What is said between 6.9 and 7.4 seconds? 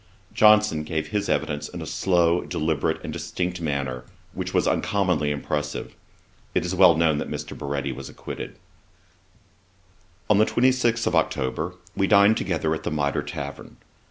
known that